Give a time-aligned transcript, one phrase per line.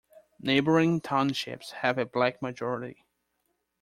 [0.39, 3.05] Neighbouring townships have a black majority.